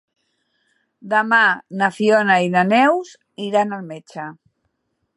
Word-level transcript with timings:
Demà 1.11 1.41
na 1.81 1.91
Fiona 1.99 2.39
i 2.47 2.51
na 2.57 2.65
Neus 2.73 3.15
iran 3.49 3.79
al 3.81 3.89
metge. 3.95 4.31